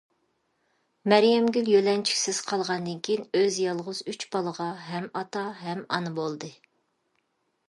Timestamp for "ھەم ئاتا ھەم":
4.89-5.89